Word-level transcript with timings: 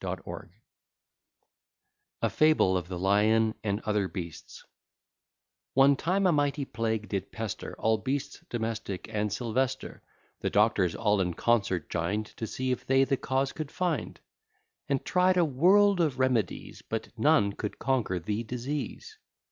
Scott] 0.01 0.25
A 2.23 2.29
FABLE 2.31 2.75
OF 2.75 2.87
THE 2.87 2.97
LION 2.97 3.53
AND 3.63 3.81
OTHER 3.85 4.07
BEASTS 4.07 4.65
One 5.75 5.95
time 5.95 6.25
a 6.25 6.31
mighty 6.31 6.65
plague 6.65 7.07
did 7.07 7.31
pester 7.31 7.75
All 7.77 7.99
beasts 7.99 8.43
domestic 8.49 9.07
and 9.13 9.31
sylvester, 9.31 10.01
The 10.39 10.49
doctors 10.49 10.95
all 10.95 11.21
in 11.21 11.35
concert 11.35 11.87
join'd, 11.87 12.25
To 12.37 12.47
see 12.47 12.71
if 12.71 12.83
they 12.87 13.03
the 13.03 13.15
cause 13.15 13.51
could 13.51 13.69
find; 13.69 14.19
And 14.89 15.05
tried 15.05 15.37
a 15.37 15.45
world 15.45 15.99
of 15.99 16.17
remedies, 16.17 16.81
But 16.81 17.09
none 17.15 17.53
could 17.53 17.77
conquer 17.77 18.17
the 18.17 18.41
disease. 18.43 19.19